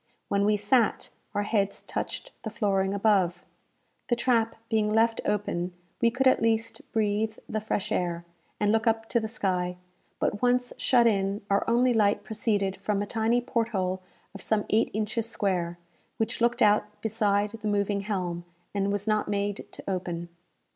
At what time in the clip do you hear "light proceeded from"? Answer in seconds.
11.93-13.03